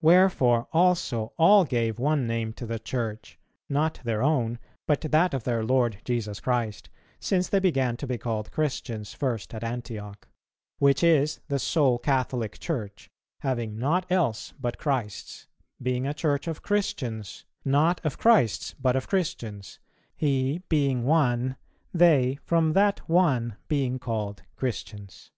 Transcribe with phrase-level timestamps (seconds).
[0.00, 3.38] Wherefore also all gave one name to the Church,
[3.68, 6.88] not their own, but that of their Lord Jesus Christ,
[7.20, 10.26] since they began to be called Christians first at Antioch;
[10.78, 13.10] which is the Sole Catholic Church,
[13.40, 15.48] having nought else but Christ's,
[15.82, 19.80] being a Church of Christians; not of Christs, but of Christians,
[20.16, 21.56] He being One,
[21.92, 25.30] they from that One being called Christians.